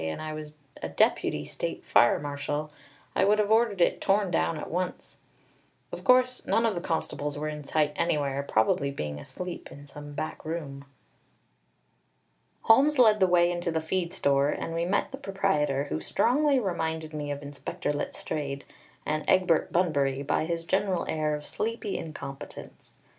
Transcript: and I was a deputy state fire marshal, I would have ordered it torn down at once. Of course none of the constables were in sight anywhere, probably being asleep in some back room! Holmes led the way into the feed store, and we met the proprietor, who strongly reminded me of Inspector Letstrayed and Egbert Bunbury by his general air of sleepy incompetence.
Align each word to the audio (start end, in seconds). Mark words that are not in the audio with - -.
and 0.03 0.19
I 0.19 0.33
was 0.33 0.53
a 0.81 0.89
deputy 0.89 1.45
state 1.45 1.85
fire 1.85 2.17
marshal, 2.17 2.71
I 3.15 3.23
would 3.23 3.37
have 3.37 3.51
ordered 3.51 3.81
it 3.81 4.01
torn 4.01 4.31
down 4.31 4.57
at 4.57 4.71
once. 4.71 5.19
Of 5.91 6.03
course 6.03 6.43
none 6.47 6.65
of 6.65 6.73
the 6.73 6.81
constables 6.81 7.37
were 7.37 7.47
in 7.49 7.63
sight 7.63 7.93
anywhere, 7.95 8.41
probably 8.41 8.89
being 8.89 9.19
asleep 9.19 9.71
in 9.71 9.85
some 9.85 10.13
back 10.13 10.43
room! 10.43 10.85
Holmes 12.61 12.97
led 12.97 13.19
the 13.19 13.27
way 13.27 13.51
into 13.51 13.69
the 13.69 13.79
feed 13.79 14.11
store, 14.11 14.49
and 14.49 14.73
we 14.73 14.85
met 14.85 15.11
the 15.11 15.19
proprietor, 15.19 15.83
who 15.89 15.99
strongly 15.99 16.59
reminded 16.59 17.13
me 17.13 17.29
of 17.29 17.43
Inspector 17.43 17.93
Letstrayed 17.93 18.63
and 19.05 19.23
Egbert 19.27 19.71
Bunbury 19.71 20.23
by 20.23 20.45
his 20.45 20.65
general 20.65 21.05
air 21.07 21.35
of 21.35 21.45
sleepy 21.45 21.95
incompetence. 21.95 22.97